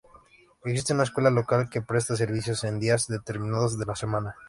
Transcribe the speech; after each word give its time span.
Existe 0.65 0.93
una 0.93 1.03
escuela 1.03 1.29
local 1.29 1.69
que 1.69 1.83
presta 1.83 2.15
servicios 2.15 2.63
en 2.63 2.79
días 2.79 3.07
determinados 3.07 3.77
de 3.77 3.85
la 3.85 3.95
semana. 3.95 4.35